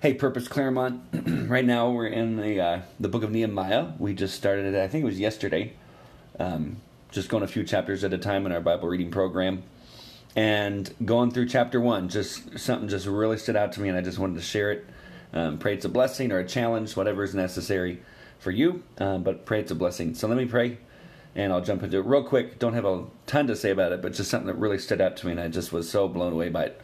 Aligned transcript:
Hey, 0.00 0.14
Purpose 0.14 0.46
Claremont. 0.46 1.02
right 1.50 1.64
now 1.64 1.90
we're 1.90 2.06
in 2.06 2.36
the 2.36 2.60
uh, 2.60 2.82
the 3.00 3.08
book 3.08 3.24
of 3.24 3.32
Nehemiah. 3.32 3.94
We 3.98 4.14
just 4.14 4.36
started 4.36 4.72
it. 4.72 4.80
I 4.80 4.86
think 4.86 5.02
it 5.02 5.06
was 5.06 5.18
yesterday. 5.18 5.72
Um, 6.38 6.76
just 7.10 7.28
going 7.28 7.42
a 7.42 7.48
few 7.48 7.64
chapters 7.64 8.04
at 8.04 8.12
a 8.12 8.18
time 8.18 8.46
in 8.46 8.52
our 8.52 8.60
Bible 8.60 8.86
reading 8.86 9.10
program, 9.10 9.64
and 10.36 10.94
going 11.04 11.32
through 11.32 11.48
chapter 11.48 11.80
one. 11.80 12.08
Just 12.08 12.60
something 12.60 12.88
just 12.88 13.08
really 13.08 13.38
stood 13.38 13.56
out 13.56 13.72
to 13.72 13.80
me, 13.80 13.88
and 13.88 13.98
I 13.98 14.00
just 14.00 14.20
wanted 14.20 14.36
to 14.36 14.40
share 14.40 14.70
it. 14.70 14.86
Um, 15.32 15.58
pray 15.58 15.74
it's 15.74 15.84
a 15.84 15.88
blessing 15.88 16.30
or 16.30 16.38
a 16.38 16.46
challenge, 16.46 16.94
whatever 16.94 17.24
is 17.24 17.34
necessary 17.34 18.00
for 18.38 18.52
you. 18.52 18.84
Um, 18.98 19.24
but 19.24 19.46
pray 19.46 19.58
it's 19.58 19.72
a 19.72 19.74
blessing. 19.74 20.14
So 20.14 20.28
let 20.28 20.36
me 20.36 20.46
pray, 20.46 20.78
and 21.34 21.52
I'll 21.52 21.60
jump 21.60 21.82
into 21.82 21.98
it 21.98 22.06
real 22.06 22.22
quick. 22.22 22.60
Don't 22.60 22.74
have 22.74 22.84
a 22.84 23.06
ton 23.26 23.48
to 23.48 23.56
say 23.56 23.72
about 23.72 23.90
it, 23.90 24.00
but 24.00 24.12
just 24.12 24.30
something 24.30 24.46
that 24.46 24.58
really 24.58 24.78
stood 24.78 25.00
out 25.00 25.16
to 25.16 25.26
me, 25.26 25.32
and 25.32 25.40
I 25.40 25.48
just 25.48 25.72
was 25.72 25.90
so 25.90 26.06
blown 26.06 26.32
away 26.32 26.50
by 26.50 26.66
it. 26.66 26.80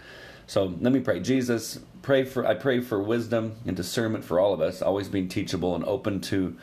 So 0.47 0.75
let 0.81 0.93
me 0.93 1.01
pray. 1.01 1.21
Jesus, 1.21 1.79
pray 2.03 2.25
for 2.25 2.47
I 2.47 2.55
pray 2.55 2.81
for 2.81 3.03
wisdom 3.03 3.57
and 3.67 3.77
discernment 3.77 4.25
for 4.25 4.39
all 4.39 4.53
of 4.53 4.61
us, 4.61 4.82
always 4.82 5.09
being 5.09 5.29
teachable 5.29 5.75
and 5.75 5.85
open 5.85 6.21
to 6.23 6.57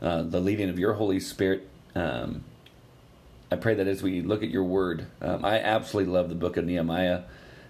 uh, 0.00 0.22
the 0.22 0.40
leading 0.40 0.68
of 0.68 0.78
your 0.78 0.94
Holy 0.94 1.20
Spirit. 1.20 1.68
Um, 1.94 2.44
I 3.50 3.56
pray 3.56 3.74
that 3.74 3.86
as 3.86 4.02
we 4.02 4.22
look 4.22 4.42
at 4.42 4.50
your 4.50 4.64
word, 4.64 5.06
um, 5.20 5.44
I 5.44 5.60
absolutely 5.60 6.12
love 6.12 6.28
the 6.28 6.34
book 6.34 6.56
of 6.56 6.64
Nehemiah. 6.64 7.22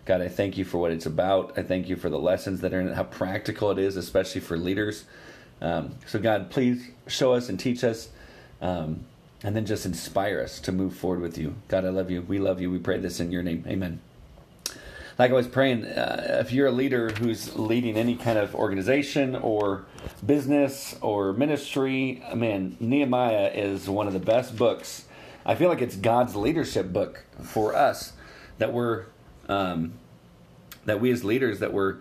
God, 0.07 0.21
I 0.21 0.29
thank 0.29 0.59
you 0.59 0.65
for 0.65 0.79
what 0.79 0.91
it's 0.91 1.07
about. 1.07 1.59
I 1.59 1.63
thank 1.63 1.89
you 1.89 1.97
for 1.97 2.11
the 2.11 2.19
lessons 2.19 2.61
that 2.61 2.75
are 2.75 2.81
in 2.81 2.89
it, 2.89 2.95
how 2.95 3.05
practical 3.05 3.71
it 3.71 3.79
is, 3.79 3.97
especially 3.97 4.41
for 4.41 4.57
leaders. 4.57 5.05
Um, 5.61 5.95
so, 6.07 6.19
God, 6.19 6.51
please 6.51 6.91
show 7.07 7.33
us 7.33 7.49
and 7.49 7.59
teach 7.59 7.85
us, 7.85 8.09
um, 8.61 9.05
and 9.43 9.57
then 9.57 9.65
just 9.65 9.87
inspire 9.87 10.41
us 10.41 10.59
to 10.61 10.73
move 10.73 10.95
forward 10.95 11.21
with 11.21 11.39
you. 11.39 11.55
God, 11.69 11.85
I 11.85 11.91
love 11.91 12.11
you. 12.11 12.23
We 12.23 12.39
love 12.39 12.61
you. 12.61 12.71
We 12.71 12.79
pray 12.79 12.99
this 12.99 13.21
in 13.21 13.31
your 13.31 13.43
name. 13.43 13.65
Amen 13.67 14.01
like 15.19 15.31
I 15.31 15.35
was 15.35 15.47
praying, 15.47 15.85
uh, 15.85 16.39
if 16.41 16.53
you're 16.53 16.67
a 16.67 16.73
leader 16.73 17.11
who's 17.11 17.55
leading 17.57 17.97
any 17.97 18.17
kind 18.17 18.39
of 18.39 18.55
organization 18.55 19.37
or 19.37 19.87
business 20.25 20.97
or 21.01 21.33
ministry, 21.33 22.23
man, 22.35 22.77
Nehemiah 22.81 23.51
is 23.55 23.89
one 23.89 24.07
of 24.07 24.13
the 24.13 24.19
best 24.19 24.57
books. 24.57 25.05
I 25.47 25.55
feel 25.55 25.69
like 25.69 25.83
it's 25.83 25.97
God's 25.97 26.35
leadership 26.35 26.93
book 26.93 27.25
for 27.43 27.75
us 27.75 28.15
that 28.59 28.73
we're 28.73 29.05
um, 29.49 29.93
that 30.85 31.01
we 31.01 31.11
as 31.11 31.23
leaders 31.23 31.61
that 31.61 31.73
we're 31.73 31.99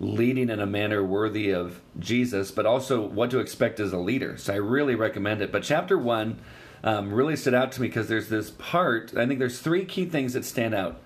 leading 0.00 0.50
in 0.50 0.60
a 0.60 0.66
manner 0.66 1.02
worthy 1.02 1.50
of 1.50 1.80
Jesus, 1.98 2.50
but 2.50 2.66
also 2.66 3.00
what 3.00 3.30
to 3.30 3.38
expect 3.38 3.80
as 3.80 3.92
a 3.92 3.98
leader. 3.98 4.36
So 4.36 4.52
I 4.52 4.56
really 4.56 4.94
recommend 4.94 5.40
it. 5.40 5.52
But 5.52 5.62
chapter 5.62 5.96
one 5.96 6.38
um, 6.84 7.12
really 7.12 7.36
stood 7.36 7.54
out 7.54 7.72
to 7.72 7.80
me 7.80 7.88
because 7.88 8.08
there's 8.08 8.28
this 8.28 8.50
part. 8.50 9.12
I 9.16 9.26
think 9.26 9.38
there's 9.38 9.60
three 9.60 9.84
key 9.84 10.06
things 10.06 10.34
that 10.34 10.44
stand 10.44 10.74
out. 10.74 11.00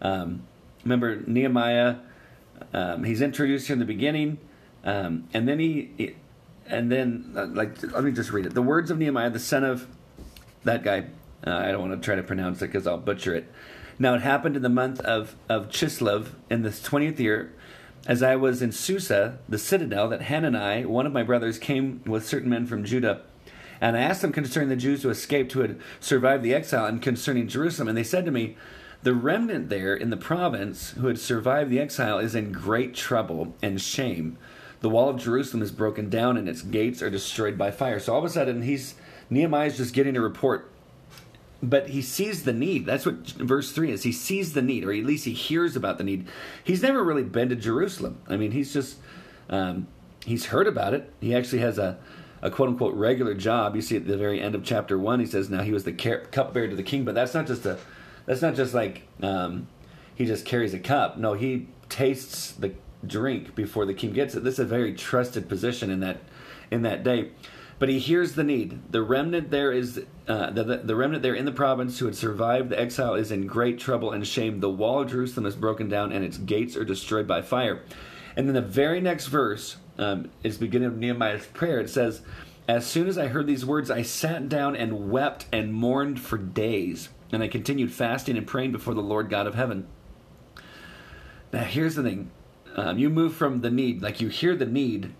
Um, 0.00 0.44
remember 0.84 1.22
Nehemiah. 1.26 1.96
Um, 2.72 3.04
he's 3.04 3.22
introduced 3.22 3.66
here 3.66 3.74
in 3.74 3.80
the 3.80 3.86
beginning, 3.86 4.38
um, 4.84 5.28
and 5.32 5.48
then 5.48 5.58
he, 5.58 6.14
and 6.66 6.90
then 6.92 7.32
uh, 7.36 7.46
like 7.46 7.82
let 7.82 8.04
me 8.04 8.12
just 8.12 8.30
read 8.30 8.46
it. 8.46 8.54
The 8.54 8.62
words 8.62 8.90
of 8.90 8.98
Nehemiah, 8.98 9.30
the 9.30 9.38
son 9.38 9.64
of 9.64 9.86
that 10.64 10.82
guy. 10.82 11.06
Uh, 11.46 11.50
I 11.50 11.70
don't 11.72 11.88
want 11.88 12.00
to 12.00 12.04
try 12.04 12.16
to 12.16 12.22
pronounce 12.22 12.60
it 12.60 12.66
because 12.66 12.86
I'll 12.86 12.98
butcher 12.98 13.34
it. 13.34 13.50
Now 13.98 14.14
it 14.14 14.20
happened 14.20 14.56
in 14.56 14.62
the 14.62 14.68
month 14.68 15.00
of 15.00 15.34
of 15.48 15.68
Chislev 15.68 16.28
in 16.50 16.62
the 16.62 16.70
twentieth 16.70 17.18
year, 17.18 17.54
as 18.06 18.22
I 18.22 18.36
was 18.36 18.60
in 18.60 18.72
Susa, 18.72 19.38
the 19.48 19.58
citadel, 19.58 20.08
that 20.10 20.22
Hanani, 20.22 20.84
one 20.84 21.06
of 21.06 21.12
my 21.12 21.22
brothers, 21.22 21.58
came 21.58 22.02
with 22.06 22.26
certain 22.26 22.50
men 22.50 22.66
from 22.66 22.84
Judah. 22.84 23.22
And 23.80 23.96
I 23.96 24.00
asked 24.00 24.20
them 24.20 24.32
concerning 24.32 24.68
the 24.68 24.76
Jews 24.76 25.02
who 25.02 25.08
escaped, 25.08 25.52
who 25.52 25.60
had 25.60 25.80
survived 26.00 26.42
the 26.42 26.52
exile, 26.52 26.84
and 26.84 27.00
concerning 27.00 27.48
Jerusalem. 27.48 27.88
And 27.88 27.96
they 27.96 28.04
said 28.04 28.26
to 28.26 28.30
me, 28.30 28.58
the 29.02 29.14
remnant 29.14 29.68
there 29.68 29.94
in 29.94 30.10
the 30.10 30.16
province 30.16 30.90
who 30.90 31.06
had 31.06 31.18
survived 31.18 31.70
the 31.70 31.80
exile 31.80 32.18
is 32.18 32.34
in 32.34 32.52
great 32.52 32.94
trouble 32.94 33.54
and 33.62 33.80
shame. 33.80 34.36
The 34.80 34.90
wall 34.90 35.08
of 35.08 35.18
Jerusalem 35.18 35.62
is 35.62 35.70
broken 35.70 36.10
down 36.10 36.36
and 36.36 36.48
its 36.48 36.62
gates 36.62 37.02
are 37.02 37.10
destroyed 37.10 37.56
by 37.56 37.70
fire. 37.70 37.98
So 37.98 38.12
all 38.12 38.18
of 38.18 38.24
a 38.24 38.30
sudden, 38.30 38.62
he's 38.62 38.94
Nehemiah's 39.28 39.76
just 39.76 39.94
getting 39.94 40.16
a 40.16 40.20
report, 40.20 40.70
but 41.62 41.90
he 41.90 42.02
sees 42.02 42.44
the 42.44 42.52
need. 42.52 42.86
That's 42.86 43.06
what 43.06 43.26
verse 43.28 43.72
three 43.72 43.90
is. 43.90 44.02
He 44.02 44.12
sees 44.12 44.52
the 44.54 44.62
need, 44.62 44.84
or 44.84 44.92
at 44.92 45.04
least 45.04 45.24
he 45.24 45.32
hears 45.32 45.76
about 45.76 45.98
the 45.98 46.04
need. 46.04 46.26
He's 46.64 46.82
never 46.82 47.04
really 47.04 47.22
been 47.22 47.48
to 47.50 47.56
Jerusalem. 47.56 48.20
I 48.28 48.36
mean, 48.36 48.52
he's 48.52 48.72
just 48.72 48.96
um, 49.48 49.86
he's 50.24 50.46
heard 50.46 50.66
about 50.66 50.94
it. 50.94 51.10
He 51.20 51.34
actually 51.34 51.60
has 51.60 51.78
a 51.78 51.98
a 52.42 52.50
quote 52.50 52.70
unquote 52.70 52.94
regular 52.94 53.34
job. 53.34 53.76
You 53.76 53.82
see 53.82 53.96
at 53.96 54.06
the 54.06 54.16
very 54.16 54.40
end 54.40 54.54
of 54.54 54.64
chapter 54.64 54.98
one, 54.98 55.20
he 55.20 55.26
says, 55.26 55.50
"Now 55.50 55.62
he 55.62 55.72
was 55.72 55.84
the 55.84 55.92
cupbearer 55.92 56.68
to 56.68 56.76
the 56.76 56.82
king," 56.82 57.04
but 57.04 57.14
that's 57.14 57.34
not 57.34 57.46
just 57.46 57.66
a 57.66 57.78
that's 58.30 58.42
not 58.42 58.54
just 58.54 58.74
like 58.74 59.08
um, 59.24 59.66
he 60.14 60.24
just 60.24 60.44
carries 60.44 60.72
a 60.72 60.78
cup. 60.78 61.18
No, 61.18 61.32
he 61.32 61.66
tastes 61.88 62.52
the 62.52 62.72
drink 63.04 63.56
before 63.56 63.84
the 63.84 63.92
king 63.92 64.12
gets 64.12 64.36
it. 64.36 64.44
This 64.44 64.54
is 64.54 64.60
a 64.60 64.64
very 64.66 64.94
trusted 64.94 65.48
position 65.48 65.90
in 65.90 65.98
that 65.98 66.18
in 66.70 66.82
that 66.82 67.02
day. 67.02 67.32
But 67.80 67.88
he 67.88 67.98
hears 67.98 68.36
the 68.36 68.44
need. 68.44 68.92
The 68.92 69.02
remnant 69.02 69.50
there 69.50 69.72
is 69.72 70.04
uh, 70.28 70.50
the, 70.50 70.62
the, 70.62 70.76
the 70.76 70.94
remnant 70.94 71.24
there 71.24 71.34
in 71.34 71.44
the 71.44 71.50
province 71.50 71.98
who 71.98 72.06
had 72.06 72.14
survived 72.14 72.68
the 72.68 72.78
exile 72.78 73.14
is 73.14 73.32
in 73.32 73.48
great 73.48 73.80
trouble 73.80 74.12
and 74.12 74.24
shame. 74.24 74.60
The 74.60 74.70
wall 74.70 75.00
of 75.00 75.10
Jerusalem 75.10 75.46
is 75.46 75.56
broken 75.56 75.88
down 75.88 76.12
and 76.12 76.24
its 76.24 76.38
gates 76.38 76.76
are 76.76 76.84
destroyed 76.84 77.26
by 77.26 77.42
fire. 77.42 77.82
And 78.36 78.46
then 78.46 78.54
the 78.54 78.60
very 78.60 79.00
next 79.00 79.26
verse 79.26 79.76
um, 79.98 80.30
is 80.44 80.56
beginning 80.56 80.86
of 80.86 80.96
Nehemiah's 80.96 81.46
prayer. 81.46 81.80
It 81.80 81.90
says, 81.90 82.20
"As 82.68 82.86
soon 82.86 83.08
as 83.08 83.18
I 83.18 83.26
heard 83.26 83.48
these 83.48 83.66
words, 83.66 83.90
I 83.90 84.02
sat 84.02 84.48
down 84.48 84.76
and 84.76 85.10
wept 85.10 85.46
and 85.50 85.74
mourned 85.74 86.20
for 86.20 86.38
days." 86.38 87.08
And 87.32 87.42
I 87.42 87.48
continued 87.48 87.92
fasting 87.92 88.36
and 88.36 88.46
praying 88.46 88.72
before 88.72 88.94
the 88.94 89.00
Lord 89.00 89.30
God 89.30 89.46
of 89.46 89.54
heaven. 89.54 89.86
Now, 91.52 91.64
here's 91.64 91.94
the 91.94 92.02
thing 92.02 92.30
um, 92.76 92.98
you 92.98 93.10
move 93.10 93.34
from 93.34 93.60
the 93.60 93.70
need, 93.70 94.02
like 94.02 94.20
you 94.20 94.28
hear 94.28 94.54
the 94.54 94.66
need, 94.66 95.12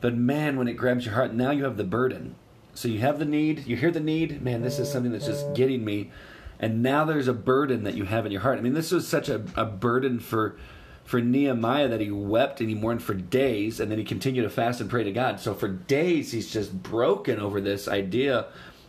but 0.00 0.14
man, 0.14 0.56
when 0.56 0.68
it 0.68 0.74
grabs 0.74 1.06
your 1.06 1.14
heart, 1.14 1.32
now 1.32 1.50
you 1.50 1.64
have 1.64 1.76
the 1.76 1.84
burden. 1.84 2.36
So 2.74 2.88
you 2.88 2.98
have 3.00 3.18
the 3.18 3.24
need, 3.24 3.66
you 3.66 3.76
hear 3.76 3.90
the 3.90 4.00
need, 4.00 4.42
man, 4.42 4.60
this 4.60 4.78
is 4.78 4.90
something 4.90 5.10
that's 5.10 5.26
just 5.26 5.54
getting 5.54 5.84
me. 5.84 6.10
And 6.58 6.82
now 6.82 7.04
there's 7.04 7.28
a 7.28 7.32
burden 7.32 7.84
that 7.84 7.94
you 7.94 8.04
have 8.04 8.26
in 8.26 8.32
your 8.32 8.42
heart. 8.42 8.58
I 8.58 8.62
mean, 8.62 8.74
this 8.74 8.90
was 8.90 9.08
such 9.08 9.28
a, 9.28 9.42
a 9.56 9.64
burden 9.64 10.20
for 10.20 10.56
for 11.04 11.20
Nehemiah 11.20 11.86
that 11.86 12.00
he 12.00 12.10
wept 12.10 12.60
and 12.60 12.68
he 12.68 12.74
mourned 12.74 13.00
for 13.00 13.14
days, 13.14 13.78
and 13.78 13.90
then 13.90 13.98
he 13.98 14.04
continued 14.04 14.42
to 14.42 14.50
fast 14.50 14.80
and 14.80 14.90
pray 14.90 15.04
to 15.04 15.12
God. 15.12 15.38
So 15.38 15.54
for 15.54 15.68
days, 15.68 16.32
he's 16.32 16.52
just 16.52 16.82
broken 16.82 17.38
over 17.38 17.60
this 17.60 17.86
idea 17.86 18.46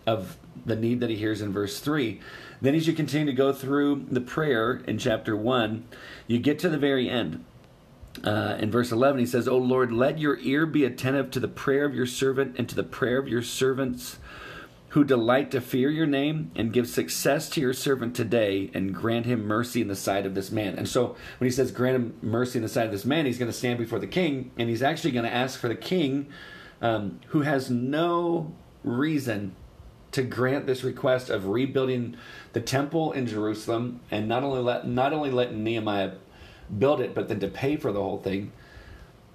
of 0.08 0.36
the 0.68 0.76
need 0.76 1.00
that 1.00 1.10
he 1.10 1.16
hears 1.16 1.42
in 1.42 1.52
verse 1.52 1.80
3. 1.80 2.20
Then, 2.62 2.76
as 2.76 2.88
you 2.88 2.94
continue 2.94 3.26
to 3.28 3.34
go 3.34 3.54
through 3.54 4.06
the 4.12 4.22
prayer 4.22 4.82
in 4.88 4.98
chapter 4.98 5.36
1, 5.36 5.88
you 6.28 6.38
get 6.38 6.60
to 6.60 6.70
the 6.70 6.78
very 6.78 7.10
end. 7.10 7.44
Uh, 8.24 8.58
in 8.60 8.72
verse 8.72 8.92
11, 8.92 9.20
he 9.20 9.26
says, 9.26 9.48
O 9.48 9.58
Lord, 9.58 9.92
let 9.92 10.20
your 10.20 10.38
ear 10.40 10.66
be 10.66 10.84
attentive 10.84 11.32
to 11.32 11.40
the 11.40 11.48
prayer 11.48 11.86
of 11.86 11.94
your 11.94 12.06
servant 12.06 12.56
and 12.58 12.68
to 12.68 12.76
the 12.76 12.84
prayer 12.84 13.18
of 13.18 13.28
your 13.28 13.44
servants 13.44 14.18
who 14.90 15.04
delight 15.04 15.52
to 15.52 15.62
fear 15.62 15.90
your 15.90 16.08
name 16.08 16.50
and 16.56 16.74
give 16.74 16.88
success 16.88 17.50
to 17.50 17.62
your 17.62 17.74
servant 17.74 18.16
today 18.16 18.72
and 18.74 18.96
grant 18.96 19.26
him 19.26 19.46
mercy 19.46 19.82
in 19.82 19.88
the 19.88 19.96
sight 19.96 20.26
of 20.26 20.34
this 20.34 20.50
man. 20.50 20.76
And 20.76 20.88
so 20.88 21.16
when 21.38 21.48
he 21.48 21.52
says 21.52 21.72
grant 21.72 21.96
him 21.96 22.18
mercy 22.22 22.58
in 22.58 22.64
the 22.64 22.70
sight 22.70 22.86
of 22.86 22.92
this 22.92 23.06
man, 23.06 23.26
he's 23.26 23.38
going 23.38 23.52
to 23.52 23.58
stand 23.58 23.78
before 23.78 24.00
the 24.00 24.08
king 24.08 24.52
and 24.58 24.70
he's 24.70 24.82
actually 24.82 25.12
going 25.12 25.26
to 25.26 25.34
ask 25.34 25.60
for 25.60 25.68
the 25.68 25.76
king 25.76 26.28
um, 26.82 27.20
who 27.28 27.42
has 27.42 27.70
no 27.70 28.56
reason 28.84 29.56
to 30.18 30.24
grant 30.24 30.66
this 30.66 30.84
request 30.84 31.30
of 31.30 31.46
rebuilding 31.46 32.18
the 32.54 32.60
temple 32.60 33.12
in 33.12 33.28
Jerusalem 33.28 34.00
and 34.10 34.28
not 34.28 34.44
only 34.44 34.62
let 34.62 34.88
not 34.88 35.14
only 35.14 35.30
let 35.30 35.54
Nehemiah 35.54 36.14
build 36.76 37.02
it, 37.02 37.14
but 37.14 37.28
then 37.30 37.40
to 37.40 37.48
pay 37.48 37.78
for 37.78 37.92
the 37.92 38.02
whole 38.02 38.18
thing. 38.18 38.52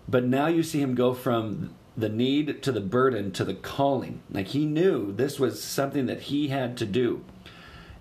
But 0.08 0.24
now 0.24 0.48
you 0.48 0.64
see 0.64 0.80
him 0.80 0.96
go 0.96 1.14
from 1.14 1.76
the 1.96 2.08
need 2.08 2.64
to 2.64 2.72
the 2.72 2.80
burden 2.80 3.30
to 3.30 3.44
the 3.44 3.54
calling. 3.54 4.22
Like 4.28 4.48
he 4.48 4.66
knew 4.66 5.12
this 5.12 5.38
was 5.38 5.62
something 5.62 6.06
that 6.06 6.22
he 6.22 6.48
had 6.48 6.76
to 6.78 6.84
do. 6.84 7.24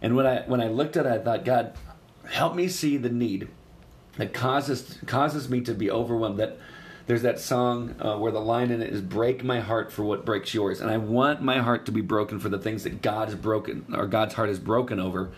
And 0.01 0.15
when 0.15 0.25
I 0.25 0.41
when 0.47 0.59
I 0.59 0.67
looked 0.67 0.97
at 0.97 1.05
it, 1.05 1.11
I 1.11 1.19
thought, 1.19 1.45
God, 1.45 1.75
help 2.31 2.55
me 2.55 2.67
see 2.67 2.97
the 2.97 3.09
need 3.09 3.47
that 4.17 4.33
causes 4.33 4.97
causes 5.05 5.49
me 5.49 5.61
to 5.61 5.75
be 5.75 5.91
overwhelmed. 5.91 6.39
That 6.39 6.57
there's 7.07 7.23
that 7.23 7.40
song 7.40 7.96
uh, 7.99 8.17
where 8.17 8.31
the 8.31 8.40
line 8.40 8.72
in 8.72 8.81
it 8.81 8.93
is 8.93 9.02
"Break 9.02 9.43
my 9.43 9.59
heart 9.59 9.91
for 9.91 10.03
what 10.03 10.25
breaks 10.25 10.53
yours," 10.53 10.81
and 10.81 10.90
I 10.90 10.97
want 10.97 11.41
my 11.41 11.59
heart 11.59 11.85
to 11.87 11.91
be 11.91 12.02
broken 12.02 12.40
for 12.40 12.49
the 12.49 12.59
things 12.59 12.84
that 12.84 13.02
God 13.02 13.29
is 13.29 13.35
broken 13.35 13.85
or 13.93 14.08
God's 14.08 14.34
heart 14.34 14.49
is 14.49 14.59
broken 14.59 14.99
over. 14.99 15.31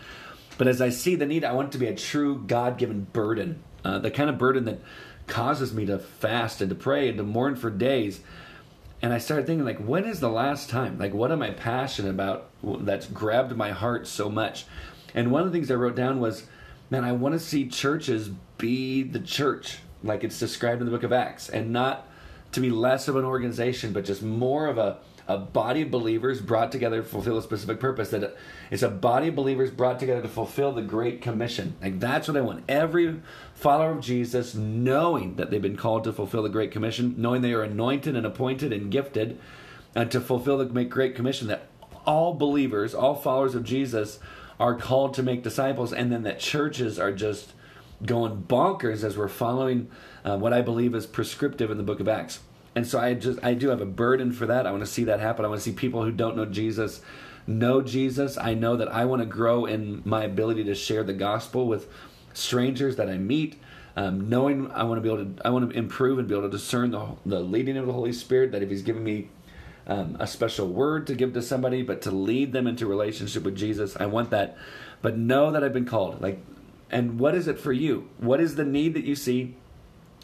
But 0.56 0.68
as 0.68 0.80
I 0.80 0.90
see 0.90 1.16
the 1.16 1.26
need, 1.26 1.44
I 1.44 1.52
want 1.52 1.68
it 1.68 1.72
to 1.72 1.78
be 1.78 1.88
a 1.88 1.94
true 1.96 2.42
God-given 2.46 3.08
burden, 3.12 3.62
uh, 3.84 3.98
the 3.98 4.10
kind 4.10 4.30
of 4.30 4.38
burden 4.38 4.66
that 4.66 4.80
causes 5.26 5.74
me 5.74 5.86
to 5.86 5.98
fast 5.98 6.60
and 6.60 6.68
to 6.68 6.76
pray 6.76 7.08
and 7.08 7.18
to 7.18 7.24
mourn 7.24 7.56
for 7.56 7.70
days. 7.70 8.20
And 9.02 9.12
I 9.12 9.18
started 9.18 9.46
thinking, 9.46 9.64
like, 9.64 9.78
when 9.78 10.04
is 10.04 10.20
the 10.20 10.30
last 10.30 10.70
time? 10.70 10.98
Like, 10.98 11.12
what 11.12 11.32
am 11.32 11.42
I 11.42 11.50
passionate 11.50 12.10
about 12.10 12.50
that's 12.62 13.06
grabbed 13.06 13.56
my 13.56 13.72
heart 13.72 14.06
so 14.06 14.30
much? 14.30 14.64
And 15.14 15.30
one 15.30 15.42
of 15.42 15.52
the 15.52 15.58
things 15.58 15.70
I 15.70 15.74
wrote 15.74 15.96
down 15.96 16.20
was, 16.20 16.46
man, 16.88 17.04
I 17.04 17.12
want 17.12 17.34
to 17.34 17.38
see 17.40 17.68
churches 17.68 18.30
be 18.56 19.02
the 19.02 19.18
church 19.18 19.78
like 20.04 20.22
it's 20.22 20.38
described 20.38 20.80
in 20.80 20.86
the 20.86 20.92
book 20.92 21.02
of 21.02 21.12
Acts, 21.12 21.48
and 21.48 21.72
not 21.72 22.06
to 22.52 22.60
be 22.60 22.70
less 22.70 23.08
of 23.08 23.16
an 23.16 23.24
organization, 23.24 23.92
but 23.92 24.04
just 24.04 24.22
more 24.22 24.66
of 24.66 24.78
a, 24.78 24.98
a 25.26 25.36
body 25.36 25.82
of 25.82 25.90
believers 25.90 26.40
brought 26.40 26.70
together 26.70 27.02
to 27.02 27.08
fulfill 27.08 27.38
a 27.38 27.42
specific 27.42 27.80
purpose. 27.80 28.10
That 28.10 28.36
it's 28.70 28.82
a 28.82 28.88
body 28.88 29.28
of 29.28 29.34
believers 29.34 29.70
brought 29.70 29.98
together 29.98 30.22
to 30.22 30.28
fulfill 30.28 30.72
the 30.72 30.82
Great 30.82 31.20
Commission. 31.20 31.74
Like 31.82 31.98
that's 31.98 32.28
what 32.28 32.36
I 32.36 32.42
want. 32.42 32.64
Every 32.68 33.20
follower 33.54 33.92
of 33.92 34.00
Jesus, 34.00 34.54
knowing 34.54 35.36
that 35.36 35.50
they've 35.50 35.60
been 35.60 35.76
called 35.76 36.04
to 36.04 36.12
fulfill 36.12 36.42
the 36.42 36.48
Great 36.48 36.70
Commission, 36.70 37.14
knowing 37.16 37.42
they 37.42 37.54
are 37.54 37.62
anointed 37.62 38.14
and 38.14 38.26
appointed 38.26 38.72
and 38.72 38.92
gifted 38.92 39.40
uh, 39.96 40.04
to 40.04 40.20
fulfill 40.20 40.58
the 40.58 40.84
Great 40.84 41.16
Commission, 41.16 41.48
that 41.48 41.66
all 42.06 42.34
believers, 42.34 42.94
all 42.94 43.14
followers 43.14 43.54
of 43.54 43.64
Jesus, 43.64 44.18
are 44.60 44.74
called 44.76 45.14
to 45.14 45.22
make 45.22 45.42
disciples, 45.42 45.92
and 45.92 46.12
then 46.12 46.22
that 46.22 46.38
churches 46.38 46.98
are 46.98 47.12
just 47.12 47.52
going 48.04 48.42
bonkers 48.42 49.04
as 49.04 49.16
we're 49.16 49.28
following 49.28 49.90
uh, 50.24 50.36
what 50.36 50.52
I 50.52 50.62
believe 50.62 50.94
is 50.94 51.06
prescriptive 51.06 51.70
in 51.70 51.76
the 51.76 51.82
book 51.82 52.00
of 52.00 52.08
Acts. 52.08 52.40
And 52.74 52.86
so 52.86 52.98
I 52.98 53.14
just 53.14 53.38
I 53.42 53.54
do 53.54 53.68
have 53.68 53.80
a 53.80 53.86
burden 53.86 54.32
for 54.32 54.46
that. 54.46 54.66
I 54.66 54.70
want 54.70 54.82
to 54.82 54.90
see 54.90 55.04
that 55.04 55.20
happen. 55.20 55.44
I 55.44 55.48
want 55.48 55.60
to 55.60 55.64
see 55.64 55.76
people 55.76 56.02
who 56.02 56.10
don't 56.10 56.36
know 56.36 56.44
Jesus 56.44 57.00
know 57.46 57.82
Jesus. 57.82 58.38
I 58.38 58.54
know 58.54 58.76
that 58.76 58.88
I 58.88 59.04
want 59.04 59.20
to 59.20 59.26
grow 59.26 59.66
in 59.66 60.02
my 60.04 60.24
ability 60.24 60.64
to 60.64 60.74
share 60.74 61.02
the 61.02 61.12
gospel 61.12 61.66
with 61.66 61.88
strangers 62.32 62.96
that 62.96 63.08
I 63.08 63.18
meet. 63.18 63.60
Um, 63.96 64.28
knowing 64.28 64.72
I 64.72 64.82
want 64.82 64.98
to 64.98 65.02
be 65.02 65.12
able 65.12 65.36
to 65.36 65.46
I 65.46 65.50
want 65.50 65.70
to 65.70 65.76
improve 65.76 66.18
and 66.18 66.26
be 66.26 66.34
able 66.34 66.48
to 66.48 66.50
discern 66.50 66.90
the 66.90 67.06
the 67.24 67.40
leading 67.40 67.76
of 67.76 67.86
the 67.86 67.92
Holy 67.92 68.12
Spirit. 68.12 68.52
That 68.52 68.62
if 68.62 68.70
He's 68.70 68.82
giving 68.82 69.04
me 69.04 69.28
um, 69.86 70.16
a 70.18 70.26
special 70.26 70.66
word 70.66 71.06
to 71.06 71.14
give 71.14 71.32
to 71.34 71.42
somebody, 71.42 71.82
but 71.82 72.02
to 72.02 72.10
lead 72.10 72.52
them 72.52 72.66
into 72.66 72.86
relationship 72.86 73.44
with 73.44 73.56
Jesus, 73.56 73.96
I 73.96 74.06
want 74.06 74.30
that. 74.30 74.56
But 75.00 75.16
know 75.16 75.52
that 75.52 75.62
I've 75.62 75.74
been 75.74 75.84
called. 75.84 76.20
Like, 76.22 76.42
and 76.94 77.18
what 77.18 77.34
is 77.34 77.48
it 77.48 77.58
for 77.58 77.72
you? 77.72 78.08
What 78.18 78.40
is 78.40 78.54
the 78.54 78.64
need 78.64 78.94
that 78.94 79.04
you 79.04 79.16
see? 79.16 79.56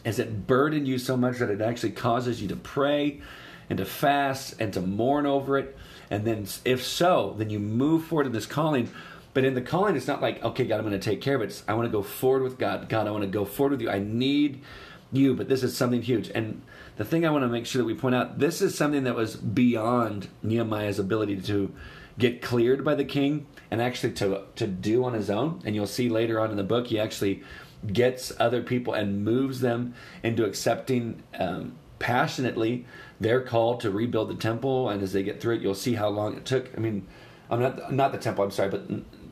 Has 0.05 0.21
it 0.21 0.47
burdened 0.47 0.87
you 0.87 0.99
so 0.99 1.17
much 1.17 1.39
that 1.39 1.51
it 1.51 1.61
actually 1.61 1.91
causes 1.91 2.41
you 2.41 2.47
to 2.47 2.57
pray 2.57 3.21
and 3.69 3.77
to 3.79 3.85
fast 3.85 4.55
and 4.61 4.73
to 4.75 4.81
mourn 4.81 5.27
over 5.27 5.59
it? 5.59 5.77
And 6.11 6.25
then, 6.25 6.47
if 6.65 6.85
so, 6.85 7.35
then 7.37 7.51
you 7.51 7.59
move 7.59 8.05
forward 8.05 8.27
in 8.27 8.33
this 8.33 8.47
calling. 8.47 8.89
But 9.35 9.45
in 9.45 9.55
the 9.55 9.61
calling, 9.61 9.97
it's 9.97 10.07
not 10.07 10.23
like, 10.23 10.45
okay, 10.45 10.65
God, 10.65 10.77
I'm 10.77 10.87
going 10.87 10.99
to 10.99 11.11
take 11.11 11.21
care 11.21 11.35
of 11.35 11.43
it. 11.43 11.47
It's, 11.47 11.65
I 11.67 11.75
want 11.75 11.89
to 11.89 11.93
go 11.93 12.05
forward 12.05 12.45
with 12.45 12.57
God. 12.57 12.89
God, 12.89 13.09
I 13.09 13.11
want 13.11 13.25
to 13.25 13.31
go 13.31 13.45
forward 13.45 13.73
with 13.73 13.81
you. 13.81 13.91
I 13.91 13.99
need 13.99 14.63
you, 15.11 15.35
but 15.35 15.49
this 15.49 15.65
is 15.65 15.77
something 15.77 16.03
huge. 16.03 16.31
And 16.33 16.63
the 16.99 17.05
thing 17.05 17.27
I 17.27 17.31
want 17.31 17.43
to 17.43 17.49
make 17.49 17.67
sure 17.67 17.83
that 17.83 17.87
we 17.87 17.95
point 17.95 18.15
out 18.15 18.39
this 18.39 18.63
is 18.63 18.77
something 18.77 19.03
that 19.05 19.17
was 19.17 19.35
beyond 19.35 20.29
Nehemiah's 20.45 21.01
ability 21.01 21.41
to 21.43 21.75
get 22.21 22.41
cleared 22.43 22.85
by 22.85 22.95
the 22.95 23.05
king 23.05 23.47
and 23.71 23.83
actually 23.83 24.13
to 24.13 24.43
to 24.57 24.67
do 24.67 25.05
on 25.05 25.15
his 25.15 25.31
own. 25.31 25.61
And 25.65 25.75
you'll 25.75 25.87
see 25.87 26.09
later 26.09 26.39
on 26.39 26.51
in 26.51 26.57
the 26.57 26.63
book, 26.65 26.89
he 26.89 27.01
actually 27.01 27.43
gets 27.87 28.33
other 28.39 28.63
people 28.63 28.93
and 28.93 29.25
moves 29.25 29.61
them 29.61 29.95
into 30.23 30.45
accepting 30.45 31.23
um, 31.39 31.73
passionately 31.99 32.87
their 33.19 33.41
call 33.41 33.79
to 33.79 33.91
rebuild 33.91 34.29
the 34.29 34.35
temple. 34.35 34.89
And 34.89 35.03
as 35.03 35.13
they 35.13 35.23
get 35.23 35.41
through 35.41 35.57
it, 35.57 35.63
you'll 35.63 35.75
see 35.75 35.95
how 35.95 36.09
long 36.09 36.37
it 36.37 36.45
took. 36.45 36.71
I 36.77 36.81
mean, 36.81 37.07
I'm 37.51 37.61
not 37.61 37.93
not 37.93 38.13
the 38.13 38.19
temple. 38.19 38.45
I'm 38.45 38.51
sorry, 38.51 38.71
but 38.71 38.87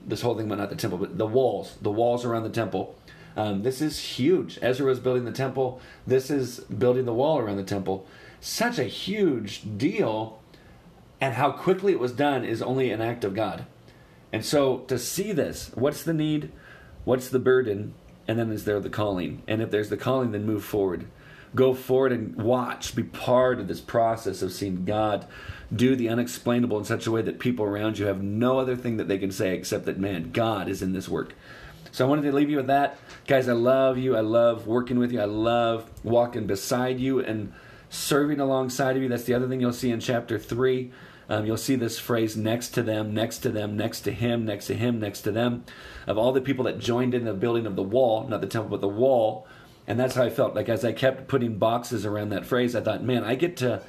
this 0.06 0.23
whole 0.23 0.37
thing, 0.37 0.49
but 0.49 0.58
not 0.58 0.70
the 0.70 0.76
temple, 0.76 0.99
but 0.99 1.19
the 1.19 1.26
walls, 1.26 1.76
the 1.82 1.91
walls 1.91 2.25
around 2.25 2.44
the 2.44 2.50
temple. 2.50 2.96
Um, 3.37 3.62
this 3.62 3.81
is 3.81 3.99
huge. 4.00 4.58
Ezra 4.62 4.87
was 4.87 4.99
building 4.99 5.25
the 5.25 5.32
temple. 5.32 5.81
This 6.06 6.31
is 6.31 6.61
building 6.61 7.05
the 7.05 7.14
wall 7.14 7.38
around 7.38 7.56
the 7.56 7.62
temple. 7.62 8.06
Such 8.41 8.79
a 8.79 8.84
huge 8.84 9.62
deal, 9.79 10.41
and 11.20 11.35
how 11.35 11.50
quickly 11.50 11.93
it 11.93 12.00
was 12.00 12.12
done 12.12 12.44
is 12.44 12.62
only 12.62 12.91
an 12.91 13.00
act 13.00 13.25
of 13.25 13.35
God. 13.35 13.67
And 14.32 14.44
so 14.44 14.79
to 14.88 14.99
see 14.99 15.32
this, 15.32 15.70
what's 15.75 16.03
the 16.03 16.12
need? 16.12 16.53
What's 17.05 17.29
the 17.29 17.38
burden? 17.38 17.94
and 18.29 18.38
then 18.38 18.53
is 18.53 18.65
there 18.65 18.79
the 18.79 18.91
calling? 18.91 19.43
And 19.49 19.62
if 19.62 19.70
there's 19.70 19.88
the 19.88 19.97
calling, 19.97 20.32
then 20.32 20.44
move 20.44 20.62
forward. 20.62 21.06
Go 21.55 21.73
forward 21.73 22.12
and 22.12 22.37
watch, 22.37 22.94
be 22.94 23.03
part 23.03 23.59
of 23.59 23.67
this 23.67 23.81
process 23.81 24.43
of 24.43 24.53
seeing 24.53 24.85
God 24.85 25.26
do 25.75 25.97
the 25.97 26.09
unexplainable 26.09 26.79
in 26.79 26.85
such 26.85 27.06
a 27.06 27.11
way 27.11 27.20
that 27.23 27.38
people 27.38 27.65
around 27.65 27.99
you 27.99 28.06
have 28.06 28.23
no 28.23 28.59
other 28.59 28.76
thing 28.76 28.99
that 28.99 29.09
they 29.09 29.19
can 29.19 29.31
say 29.31 29.55
except 29.55 29.85
that, 29.85 29.99
man, 29.99 30.31
God 30.31 30.67
is 30.69 30.81
in 30.81 30.93
this 30.93 31.09
work. 31.09 31.35
So 31.91 32.06
I 32.06 32.09
wanted 32.09 32.23
to 32.23 32.32
leave 32.32 32.49
you 32.49 32.59
with 32.59 32.69
that. 32.69 32.99
Guys, 33.26 33.49
I 33.49 33.53
love 33.53 33.99
you. 33.99 34.17
I 34.17 34.20
love 34.20 34.67
working 34.67 34.99
with 34.99 35.12
you. 35.12 35.20
I 35.20 35.26
love 35.26 35.91
walking 36.03 36.47
beside 36.47 37.00
you 37.00 37.20
and 37.20 37.53
serving 37.90 38.40
alongside 38.40 38.96
of 38.96 39.02
you. 39.02 39.08
That's 39.08 39.25
the 39.25 39.35
other 39.35 39.49
thing 39.49 39.61
you'll 39.61 39.73
see 39.73 39.90
in 39.90 40.00
chapter 40.00 40.38
3. 40.38 40.90
Um, 41.29 41.44
you'll 41.44 41.58
see 41.58 41.76
this 41.76 41.99
phrase 41.99 42.37
next 42.37 42.70
to 42.70 42.82
them, 42.82 43.12
next 43.12 43.38
to 43.38 43.50
them, 43.50 43.76
next 43.76 44.00
to 44.02 44.12
him, 44.12 44.46
next 44.46 44.67
to 44.67 44.75
him, 44.75 44.99
next 44.99 45.23
to 45.23 45.31
them, 45.31 45.64
of 46.06 46.17
all 46.17 46.32
the 46.32 46.40
people 46.40 46.64
that 46.64 46.79
joined 46.79 47.14
in 47.14 47.25
the 47.25 47.35
building 47.35 47.67
of 47.67 47.76
the 47.76 47.82
wall, 47.82 48.26
not 48.26 48.40
the 48.40 48.46
temple, 48.46 48.70
but 48.70 48.81
the 48.81 48.88
wall. 48.88 49.46
And 49.87 50.00
that's 50.00 50.14
how 50.14 50.23
I 50.23 50.31
felt. 50.31 50.55
Like 50.55 50.69
as 50.69 50.85
I 50.85 50.93
kept 50.93 51.29
putting 51.29 51.58
boxes 51.58 52.06
around 52.06 52.31
that 52.31 52.46
phrase, 52.46 52.75
I 52.75 52.81
thought, 52.81 53.02
man, 53.02 53.25
I 53.25 53.35
get 53.35 53.58
to 53.58 53.82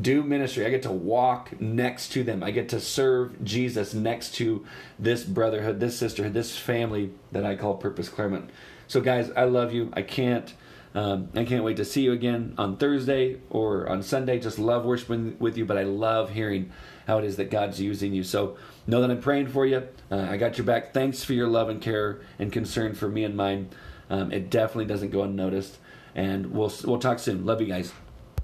do 0.00 0.22
ministry. 0.22 0.66
I 0.66 0.70
get 0.70 0.82
to 0.82 0.92
walk 0.92 1.60
next 1.60 2.08
to 2.12 2.24
them. 2.24 2.42
I 2.42 2.50
get 2.50 2.68
to 2.70 2.80
serve 2.80 3.42
Jesus 3.44 3.94
next 3.94 4.34
to 4.36 4.64
this 4.98 5.24
brotherhood, 5.24 5.80
this 5.80 5.98
sisterhood, 5.98 6.34
this 6.34 6.56
family 6.56 7.12
that 7.32 7.44
I 7.44 7.54
call 7.56 7.74
Purpose 7.74 8.08
Claremont. 8.08 8.50
So, 8.86 9.00
guys, 9.00 9.30
I 9.36 9.44
love 9.44 9.72
you. 9.72 9.90
I 9.94 10.02
can't 10.02 10.52
um, 10.94 11.28
I 11.34 11.44
can't 11.44 11.64
wait 11.64 11.76
to 11.78 11.84
see 11.84 12.02
you 12.02 12.12
again 12.12 12.54
on 12.56 12.76
Thursday 12.76 13.40
or 13.50 13.88
on 13.88 14.02
Sunday. 14.02 14.38
Just 14.38 14.58
love 14.58 14.84
worshiping 14.84 15.36
with 15.40 15.56
you, 15.56 15.64
but 15.64 15.76
I 15.76 15.82
love 15.82 16.30
hearing 16.30 16.70
how 17.06 17.18
it 17.18 17.24
is 17.24 17.36
that 17.36 17.50
God's 17.50 17.80
using 17.80 18.14
you. 18.14 18.22
So 18.22 18.56
know 18.86 19.00
that 19.00 19.10
I'm 19.10 19.20
praying 19.20 19.48
for 19.48 19.66
you. 19.66 19.88
Uh, 20.10 20.26
I 20.30 20.36
got 20.36 20.56
your 20.56 20.64
back. 20.64 20.94
Thanks 20.94 21.24
for 21.24 21.32
your 21.32 21.48
love 21.48 21.68
and 21.68 21.82
care 21.82 22.20
and 22.38 22.52
concern 22.52 22.94
for 22.94 23.08
me 23.08 23.24
and 23.24 23.36
mine. 23.36 23.70
Um, 24.08 24.30
it 24.30 24.50
definitely 24.50 24.86
doesn't 24.86 25.10
go 25.10 25.22
unnoticed. 25.22 25.78
And 26.14 26.52
we'll 26.52 26.72
we'll 26.84 27.00
talk 27.00 27.18
soon. 27.18 27.44
Love 27.44 27.60
you 27.60 27.66
guys. 27.66 27.92